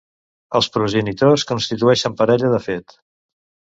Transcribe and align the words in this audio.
Els 0.59 0.69
progenitors 0.77 1.45
constitueixen 1.51 2.19
parella 2.23 2.53
de 2.55 2.63
fet. 2.67 3.01